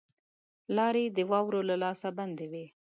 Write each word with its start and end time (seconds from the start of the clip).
لاري 0.75 1.05
د 1.15 1.17
واورو 1.31 1.61
له 1.69 1.75
لاسه 1.83 2.07
بندي 2.17 2.47
وې. 2.51 2.65